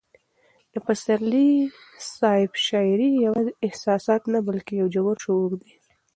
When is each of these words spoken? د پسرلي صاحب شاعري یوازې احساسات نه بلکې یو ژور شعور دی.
د 0.73 0.75
پسرلي 0.85 1.51
صاحب 2.17 2.51
شاعري 2.67 3.09
یوازې 3.25 3.51
احساسات 3.65 4.21
نه 4.33 4.39
بلکې 4.47 4.73
یو 4.79 4.87
ژور 4.95 5.15
شعور 5.25 5.51
دی. 5.61 5.73